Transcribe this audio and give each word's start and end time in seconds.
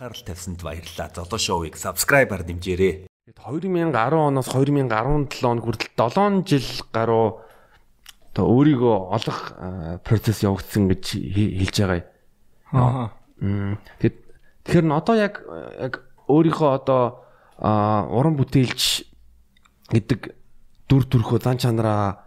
анхаарал 0.00 0.24
тавьсанд 0.24 0.62
баярлалаа. 0.62 1.12
Золоо 1.12 1.38
шоуийг 1.38 1.76
subscribe-аар 1.76 2.42
дэмжээрэй. 2.48 3.04
Тэгээд 3.04 3.36
2010 3.36 3.92
оноос 4.16 4.48
2017 4.48 5.44
он 5.44 5.60
хүртэл 5.60 5.92
7 5.92 6.48
жил 6.48 6.68
гаруй 6.88 7.44
одоо 8.32 8.44
өөрийгөө 8.48 8.96
олох 9.12 9.38
процесс 10.00 10.40
явагдсан 10.40 10.88
гэж 10.88 11.04
хэлж 11.20 11.76
байгаа. 11.84 12.00
Аа. 12.72 13.12
Тэгэд 14.00 14.16
тэгэхээр 14.64 14.88
н 14.88 14.96
одоо 14.96 15.14
яг 15.20 15.44
яг 15.76 16.00
өөрийнхөө 16.32 16.70
одоо 16.80 17.20
уран 17.60 18.40
бүтээлч 18.40 19.04
гэдэг 19.92 20.20
дүр 20.88 21.04
төрхөө 21.12 21.44
зан 21.44 21.60
чанараа 21.60 22.24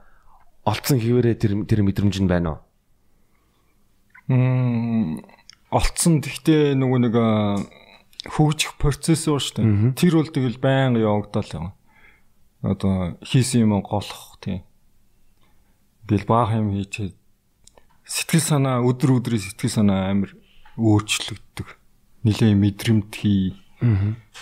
олцсон 0.61 1.01
хിവэрэ 1.01 1.41
тэр 1.41 1.65
тэр 1.65 1.81
мэдрэмж 1.81 2.21
нь 2.21 2.29
байна 2.29 2.53
уу? 2.53 2.59
Мм 4.29 5.25
олцсон 5.73 6.21
гэхдээ 6.21 6.77
нөгөө 6.77 6.99
нэг 7.03 7.15
хөгжих 8.29 8.77
процесс 8.77 9.27
уу 9.27 9.41
шүү 9.41 9.57
дээ. 9.57 9.97
Тэр 9.97 10.21
бол 10.21 10.29
тэгэл 10.29 10.61
байнга 10.61 11.01
явагдал 11.01 11.49
юм. 11.57 11.67
Одоо 12.61 13.17
хийсэн 13.25 13.65
юм 13.65 13.81
голох 13.81 14.37
тийм. 14.39 14.63
Гэл 16.07 16.23
баах 16.29 16.55
юм 16.55 16.71
хийчихэд 16.71 17.17
сэтгэл 18.05 18.43
санаа 18.43 18.85
өдөр 18.85 19.19
өдрийн 19.19 19.43
сэтгэл 19.43 19.83
санаа 19.83 20.13
амар 20.13 20.31
өөрчлөгддөг. 20.79 21.67
Нилээ 22.23 22.55
мэдрэмт 22.55 23.11
хий. 23.11 23.57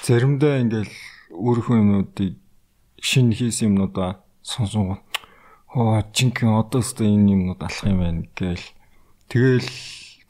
Заримдаа 0.05 0.61
ингээл 0.61 0.93
өөрийнхөө 1.33 1.77
юмнуудыг 1.81 2.37
шинэ 3.01 3.33
хийсэн 3.33 3.73
юмнуудаа 3.73 4.21
сонсонгоо 4.45 5.01
оо 5.73 6.03
жинхэнэ 6.13 6.51
одоо 6.51 6.83
өстө 6.83 7.07
энэ 7.07 7.31
юмнууд 7.33 7.61
алах 7.63 7.85
юм 7.87 7.99
байна 8.03 8.23
гээл 8.35 8.67
тэгэл 9.31 9.71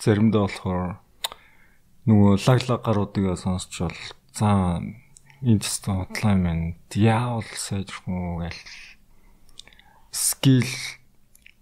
заримдаа 0.01 0.49
болохоор 0.49 0.97
нөгөө 2.09 2.33
лаг 2.41 2.59
лаг 2.65 2.81
гаруудыг 2.81 3.37
сонсч 3.37 3.85
бол 3.85 3.99
за 4.33 4.81
энэ 5.45 5.61
тест 5.61 5.85
хотлаа 5.85 6.33
юм 6.33 6.43
байна. 6.43 6.75
Яавал 6.97 7.45
сайжрах 7.53 8.05
гэл 8.05 8.61
скил 10.11 10.67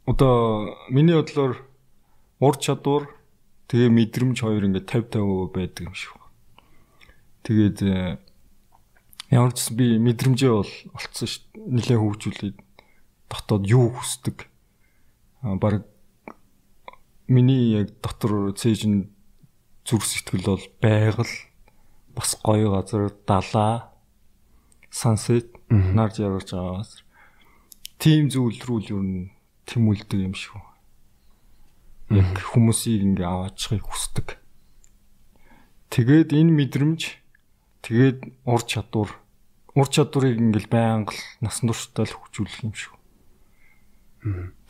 одоо 0.07 0.75
миний 0.89 1.15
бодлоор 1.19 1.59
ур 2.39 2.55
чадвар 2.55 3.11
тэгээ 3.67 3.91
мэдрэмж 3.91 4.39
хоёр 4.39 4.63
ингээд 4.65 4.87
50 4.87 5.19
50% 5.19 5.53
байдаг 5.53 5.83
юм 5.85 5.95
шиг 5.95 6.15
байна. 6.15 6.31
Тэгээд 7.43 7.77
э, 7.83 8.17
ямар 9.29 9.53
ч 9.53 9.69
би 9.75 9.99
мэдрэмжээ 9.99 10.51
бол 10.51 10.73
олцсон 10.95 11.27
шүү. 11.27 11.43
Нилээ 11.59 11.99
хөгжүүлээд 11.99 12.57
дотоод 13.29 13.63
юу 13.69 13.93
хүсдэг. 13.93 14.49
Баг 15.43 15.85
миний 17.29 17.77
яг 17.77 17.93
дотор 18.01 18.51
цээж 18.57 18.81
нь 18.89 19.07
зүрх 19.85 20.05
сэтгэл 20.05 20.49
бол 20.49 20.65
байгаль 20.81 21.35
бас 22.17 22.35
гоё 22.43 22.73
газар 22.73 23.13
далаа 23.29 23.93
sunset 24.89 25.47
нар 25.69 26.09
жаргаж 26.09 26.49
байгаас 26.51 26.91
тим 28.01 28.29
зүйл 28.33 28.57
рүү 28.65 28.79
л 28.81 28.91
юу 28.93 29.01
н 29.05 29.11
тэмүүлдэг 29.69 30.19
юм 30.25 30.33
шүү. 30.33 30.57
Яг 32.09 32.33
хүмүүсийг 32.41 33.05
ингээ 33.05 33.29
аваачихыг 33.29 33.85
хүсдэг. 33.85 34.27
Тэгээд 35.93 36.33
энэ 36.33 36.57
мэдрэмж 36.57 37.01
тэгээд 37.85 38.19
ур 38.49 38.61
чадвар 38.65 39.13
ур 39.77 39.87
чадварыг 39.87 40.41
ингээл 40.41 40.73
байнга 40.73 41.13
насан 41.43 41.69
туршдаа 41.69 42.09
л 42.09 42.17
хөгжүүлэх 42.17 42.65
юм 42.65 42.73
шүү. 42.73 42.95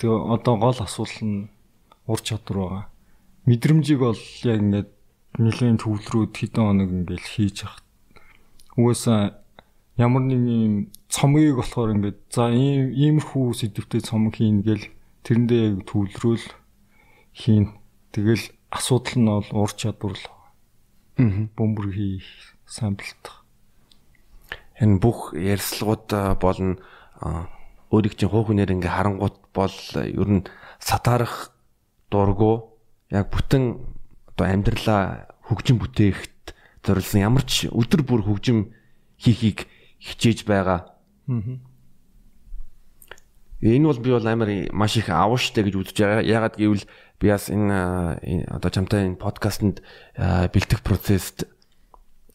Тэгээ 0.03 0.19
одоо 0.35 0.55
гол 0.59 0.79
асуудал 0.83 1.23
нь 1.23 1.47
ур 2.09 2.21
чадвар 2.25 2.57
байгаа. 2.57 2.85
Мэдрэмжийг 3.45 3.99
бол 4.01 4.21
яг 4.49 4.57
ингээд 4.57 4.89
нэлийн 5.37 5.77
төвлөрүүд 5.77 6.33
хэдэн 6.33 6.65
хоног 6.65 6.89
ингээд 6.89 7.21
хийж 7.21 7.69
явах. 7.69 7.85
Угаасаа 8.73 9.37
ямар 10.01 10.23
нэг 10.25 10.41
юм 10.41 10.75
цомгийг 11.05 11.61
болохоор 11.61 11.93
ингээд 11.93 12.19
за 12.33 12.49
ийм 12.49 12.89
иймэрхүү 12.97 13.45
сэдвтэй 13.53 14.01
цомог 14.01 14.41
хийн 14.41 14.65
гэл 14.65 14.89
тэрэндээ 15.21 15.85
төвлөрөөл 15.85 16.47
хийн. 17.37 17.77
Тэгэл 18.09 18.45
асуудал 18.73 19.17
нь 19.21 19.29
бол 19.29 19.49
ур 19.53 19.71
чадвар 19.77 20.17
л. 20.17 20.25
Аа. 21.21 21.45
Бөмбөр 21.53 21.93
хий 21.93 22.25
самплтах. 22.65 23.45
Энэ 24.81 24.97
бүх 25.03 25.35
ярьцлагууд 25.35 26.07
болно 26.39 26.79
өөрийг 27.91 28.15
чинь 28.15 28.31
хуу 28.31 28.47
хүнээр 28.47 28.79
ингээ 28.79 28.95
харангуут 28.95 29.37
бол 29.51 29.77
ер 29.99 30.29
нь 30.29 30.47
сатаарах 30.79 31.51
дургу 32.09 32.77
яг 33.09 33.29
бүтэн 33.29 33.81
одоо 34.33 34.45
амьдралаа 34.45 35.33
хөгжим 35.45 35.81
бүтээхэд 35.81 36.53
зориулсан 36.85 37.21
ямар 37.21 37.43
ч 37.45 37.69
өдөр 37.69 38.01
бүр 38.05 38.21
хөгжим 38.25 38.73
хийхийг 39.17 39.65
хичээж 39.99 40.45
байгаа. 40.45 40.93
Энэ 43.59 43.85
бол 43.85 43.99
би 43.99 44.09
бол 44.15 44.27
амар 44.27 44.49
маш 44.71 44.95
их 44.95 45.09
авууштай 45.09 45.67
гэж 45.67 45.75
үзэж 45.75 45.97
байгаа. 45.99 46.23
Ягаад 46.23 46.55
гэвэл 46.55 46.85
би 47.19 47.27
бас 47.27 47.51
энэ 47.51 48.47
одоо 48.47 48.69
чамтай 48.71 49.11
энэ 49.11 49.19
подкастэнд 49.19 49.83
бэлтгэх 50.15 50.81
процессд 50.81 51.43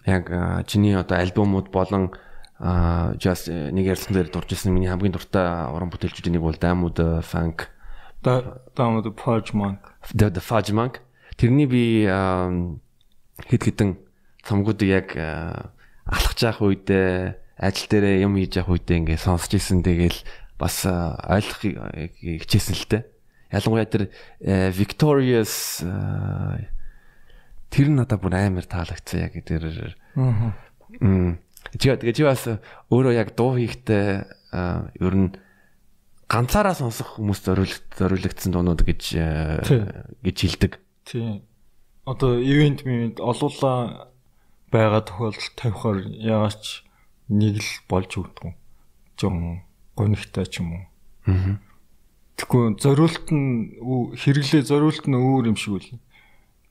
яг 0.04 0.28
чиний 0.68 0.92
одоо 0.92 1.18
альбомууд 1.18 1.72
болон 1.72 2.12
just 2.60 3.48
нэг 3.48 3.88
ярилцсан 3.88 4.14
дээр 4.14 4.28
дурж 4.28 4.52
ирсэн 4.52 4.76
миний 4.76 4.92
хамгийн 4.92 5.16
дуртай 5.16 5.72
уран 5.72 5.88
бүтээлчдийн 5.88 6.36
нэг 6.36 6.44
бол 6.44 6.54
Diamond 6.54 7.24
Funk 7.24 7.72
Diamond 8.24 9.06
Fudge 9.20 9.52
Monk 9.52 9.80
The 10.16 10.40
Fudge 10.40 10.72
Monk 10.72 11.04
тэрний 11.36 11.68
би 11.68 12.08
хэд 12.08 13.62
хэдэн 13.68 13.90
цомгуудыг 14.44 14.88
яг 14.88 15.08
алхаж 16.06 16.38
явах 16.40 16.62
үедээ 16.62 17.36
ажил 17.58 17.88
дээрээ 17.90 18.24
юм 18.24 18.36
хийж 18.38 18.60
явах 18.60 18.78
үедээ 18.78 18.98
ингээ 19.02 19.18
сонсч 19.20 19.58
ирсэн 19.58 19.82
тэгэл 19.82 20.20
бас 20.58 20.86
ойлгохыг 20.86 21.76
хичээсэн 22.44 22.76
л 22.78 22.86
дээ. 22.90 23.02
Ялангуяа 23.50 23.88
тэр 23.90 24.04
Victorious 24.70 25.82
тэр 27.70 27.86
нь 27.90 27.98
надад 27.98 28.22
бүр 28.22 28.34
амар 28.38 28.66
таалагдсан 28.66 29.20
яг 29.26 29.34
тэр. 29.42 29.98
Аа. 30.14 30.54
Тэгээ 31.74 31.98
тэгээ 32.04 32.14
чи 32.14 32.22
бас 32.22 32.42
өөрөө 32.90 33.14
яг 33.18 33.34
дуу 33.34 33.58
хийхдээ 33.58 34.06
ер 35.02 35.14
нь 35.14 35.34
ганцаараа 36.28 36.74
сонсох 36.74 37.16
хүмүүст 37.16 37.48
зориулагдсан 37.98 38.50
дуунууд 38.52 38.82
гэж 38.84 39.02
гэж 40.24 40.36
хэлдэг. 40.40 40.72
Тийм. 41.04 41.42
Одоо 42.04 42.40
ивент 42.40 42.84
мивент 42.84 43.20
олуула 43.20 44.12
байгаа 44.72 45.02
тохиолдолд 45.04 45.54
тавихаар 45.56 45.98
яач 46.08 46.84
нэг 47.28 47.60
л 47.60 47.72
болж 47.88 48.10
өгдөг. 48.16 48.56
Жон 49.16 49.62
гонигтай 49.96 50.46
ч 50.46 50.60
юм 50.60 50.74
уу. 50.74 50.84
Аа. 51.30 51.56
Тэгэхгүй 52.36 52.76
зориулт 52.82 53.28
нь 53.30 53.78
хэрэглээ 54.18 54.62
зориулт 54.66 55.06
нь 55.06 55.14
өөр 55.14 55.54
юм 55.54 55.56
шиг 55.56 55.78
үл. 55.78 55.88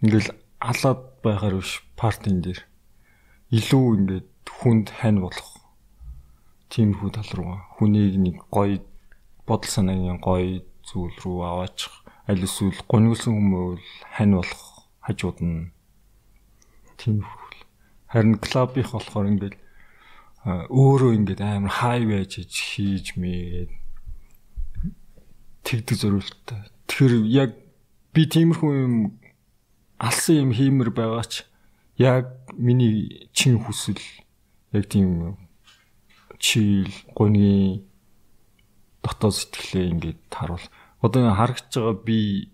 Ингээл 0.04 0.36
алаад 0.60 1.02
байхаар 1.24 1.56
биш 1.64 1.80
партийн 1.96 2.44
дээр 2.44 2.60
илүү 3.54 3.86
ингээд 4.04 4.30
хүнд 4.50 4.88
хань 4.92 5.24
болох 5.24 5.64
тиймэрхүү 6.74 7.10
тал 7.16 7.32
руу 7.38 7.62
хүнийг 7.80 8.16
нэг 8.20 8.36
гоё 8.52 8.82
бодол 9.48 9.72
санаагийн 9.72 10.20
гоё 10.24 10.64
зүйл 10.88 11.16
рүү 11.24 11.40
аваачих 11.48 11.94
аль 12.30 12.44
эсвэл 12.48 12.80
гонигсэн 12.88 13.34
хүмүүс 13.36 13.84
хань 14.16 14.36
болох 14.40 14.64
хажууд 15.06 15.40
нь 15.44 15.72
тиймэрхүү 17.00 17.44
харин 18.14 18.38
клубийнх 18.38 18.94
болохоор 18.94 19.26
ингээд 19.26 19.56
өөрөө 20.70 21.12
ингээд 21.18 21.42
амар 21.42 21.74
хай 21.74 22.06
байж 22.06 22.38
хийж 22.46 23.18
мэйгээд 23.18 23.72
тэгдэг 25.66 25.98
зориулттай. 25.98 26.62
Тэгэхээр 26.86 27.26
яг 27.26 27.52
би 28.14 28.22
тиймэрхүү 28.30 28.72
юм 28.86 29.18
алсан 29.98 30.46
юм 30.46 30.52
хиймэр 30.54 30.94
байгаа 30.94 31.26
ч 31.26 31.50
яг 31.98 32.30
миний 32.54 33.26
чин 33.34 33.58
хүсэл 33.58 33.98
яг 34.78 34.86
тийм 34.94 35.42
чийл 36.38 36.94
гоны 37.18 37.82
дотоод 39.04 39.36
сэтгэлээ 39.36 39.92
ингээд 39.92 40.22
харуул. 40.32 40.66
Одоо 41.04 41.36
харагч 41.36 41.76
байгаа 41.76 41.96
би 42.00 42.50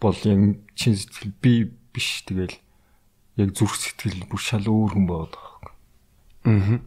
бол 0.00 0.16
яг 0.24 0.40
чин 0.78 0.94
сэтгэл 0.96 1.34
би 1.42 1.52
биш 1.92 2.24
тэгэл 2.24 2.56
яг 3.36 3.50
зүрх 3.52 3.74
сэтгэл 3.76 4.30
бүр 4.30 4.40
шал 4.40 4.64
өөр 4.64 4.94
хүн 4.94 5.06
болоод 5.10 5.34
байгаа. 5.34 5.74
Аа. 6.46 6.78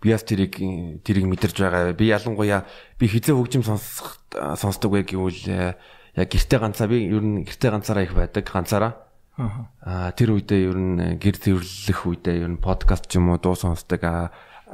Би 0.00 0.12
бас 0.12 0.24
тэрийг 0.24 0.56
тэрийг 1.04 1.26
мэдэрж 1.28 1.56
байгаа. 1.60 1.92
Би 1.92 2.08
ялангуяа 2.08 2.64
би 2.98 3.04
хизээ 3.06 3.36
хөгжим 3.36 3.62
сонсох 3.62 4.18
сонсдог 4.32 4.92
вэ 4.96 5.04
гэвэл 5.04 5.76
яг 6.16 6.28
гэрте 6.28 6.58
ганцаа 6.58 6.88
би 6.88 7.06
ер 7.06 7.22
нь 7.22 7.44
гэрте 7.44 7.70
ганцаараа 7.70 8.04
их 8.04 8.14
байдаг 8.16 8.44
ганцаараа. 8.48 8.92
Аа 9.38 10.10
тэр 10.14 10.38
үедээ 10.38 10.60
ер 10.70 10.78
нь 10.78 11.18
гэр 11.18 11.36
цэвэрлэх 11.38 12.00
үедээ 12.06 12.46
ер 12.46 12.50
нь 12.54 12.62
подкаст 12.62 13.10
ч 13.10 13.18
юм 13.18 13.34
уу 13.34 13.38
дуу 13.38 13.58
сонсдог. 13.58 14.02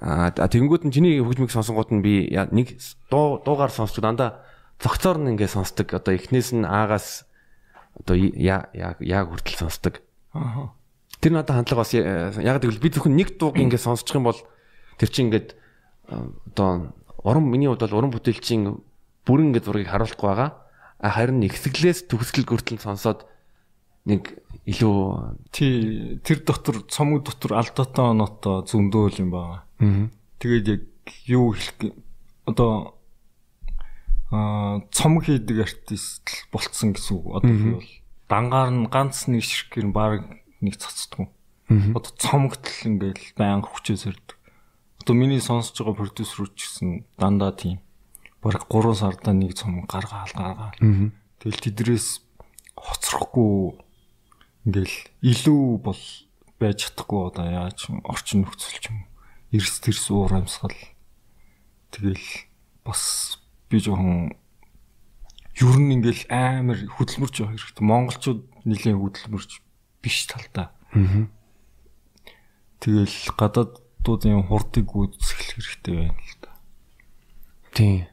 Аа 0.00 0.32
тэгэнгүүт 0.32 0.88
нь 0.88 0.94
чиний 0.96 1.20
хөгжмийг 1.20 1.52
сонсонгууд 1.52 1.92
нь 1.92 2.00
би 2.00 2.32
нэг 2.32 2.80
дуу 3.12 3.44
дуугаар 3.44 3.68
сонсдог 3.68 4.00
дандаа 4.00 4.40
цогцоор 4.80 5.20
нь 5.20 5.36
ингээ 5.36 5.52
сонсдог. 5.52 5.92
Одоо 5.92 6.16
эхнээс 6.16 6.56
нь 6.56 6.64
аагаас 6.64 7.28
одоо 8.00 8.16
яг 8.16 8.72
яг 8.72 8.96
яг 9.04 9.28
хүртэл 9.28 9.68
сонсдог. 9.68 10.00
Аа. 10.32 10.72
Тэр 11.20 11.36
надад 11.36 11.52
хандлага 11.52 11.84
бас 11.84 11.92
яг 11.92 12.64
гэвэл 12.64 12.80
би 12.80 12.88
зөвхөн 12.88 13.12
нэг 13.12 13.36
дууг 13.36 13.60
ингээд 13.60 13.84
сонсчих 13.84 14.16
юм 14.16 14.24
бол 14.24 14.40
тэр 14.96 15.12
чинь 15.12 15.28
ингээд 15.28 15.52
одоо 16.08 16.96
уран 17.20 17.44
миний 17.44 17.68
хувьд 17.68 17.84
бол 17.84 18.00
уран 18.00 18.12
бүтээлчийн 18.16 18.80
бүрэн 19.28 19.52
ингээд 19.52 19.68
зургийг 19.68 19.92
харуулахгүй 19.92 20.28
байгаа. 20.32 20.50
Харин 21.04 21.44
ихсгэлээс 21.44 22.08
төгсгөл 22.08 22.48
хүртэл 22.48 22.80
сонсоод 22.80 23.28
нэг 24.08 24.40
илүү 24.64 24.96
тий 25.52 26.16
тэр 26.24 26.40
дотор 26.40 26.88
цомог 26.88 27.28
дотор 27.28 27.60
алдаатай 27.60 28.16
оноотой 28.16 28.64
зөндөөл 28.64 29.20
юм 29.20 29.30
байна. 29.36 29.68
Тэгээд 29.80 30.66
яг 30.68 30.82
юу 31.26 31.56
хэлэх 31.56 31.96
одоо 32.44 33.00
аа 34.30 34.84
цомог 34.94 35.26
хийдэг 35.26 35.66
артист 35.66 36.46
болцсон 36.52 36.94
гэсэн 36.94 37.16
үг. 37.18 37.26
Одоо 37.40 37.54
бол 37.80 37.90
дангаар 38.30 38.70
нь 38.70 38.86
ганц 38.86 39.26
нэг 39.26 39.42
ширхгэр 39.42 39.90
баг 39.90 40.28
нэг 40.62 40.78
цацдгүй. 40.78 41.26
Одоо 41.70 42.12
цомогтл 42.14 42.86
ингээл 42.86 43.34
баян 43.34 43.64
хүчээ 43.66 43.98
сэрдэг. 43.98 44.36
Одоо 45.02 45.14
миний 45.16 45.42
сонсож 45.42 45.82
байгаа 45.82 45.98
продюсерүүд 45.98 46.54
ч 46.54 46.60
гэсэн 46.68 46.90
дандаа 47.18 47.50
тийм 47.56 47.82
баг 48.38 48.70
3 48.70 48.94
сардаа 48.94 49.34
нэг 49.34 49.58
цомог 49.58 49.90
гаргаал 49.90 50.30
гаргаал. 50.30 50.78
Тэгэл 51.42 51.64
тэдрээс 51.66 52.22
хоцрохгүй 52.76 53.80
ингээл 54.68 54.98
илүү 55.24 55.64
бол 55.82 56.02
байж 56.60 56.86
чадахгүй 56.86 57.20
одоо 57.32 57.46
яаж 57.48 57.88
орчин 58.04 58.44
нөхцөл 58.44 58.78
ч 58.78 58.92
юм 58.92 59.09
эрс 59.52 59.80
тэрс 59.82 60.10
уур 60.10 60.32
амьсгал 60.34 60.76
тэгэл 61.90 62.26
бас 62.84 63.38
би 63.68 63.78
жоохон 63.78 64.34
ер 65.60 65.76
нь 65.76 65.94
ингээл 65.98 66.24
амар 66.30 66.78
хөдөлмөрч 66.88 67.34
явах 67.42 67.58
хэрэгтэй. 67.58 67.84
Монголчууд 67.84 68.40
нэлийн 68.64 68.98
хөдөлмөрч 68.98 69.60
биш 70.00 70.26
талдаа. 70.30 70.72
Тэгэл 72.80 73.18
гадаад 73.36 73.76
дуудын 74.00 74.48
хурдыг 74.48 74.88
үүсгэх 74.88 75.60
хэрэгтэй 75.60 75.94
байна 75.94 76.16
л 76.16 76.36
да. 76.40 76.50
Тийм. 77.76 78.08